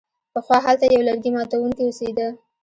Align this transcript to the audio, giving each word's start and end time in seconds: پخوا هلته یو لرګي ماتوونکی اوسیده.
پخوا 0.33 0.57
هلته 0.65 0.85
یو 0.93 1.05
لرګي 1.07 1.31
ماتوونکی 1.35 1.83
اوسیده. 1.85 2.27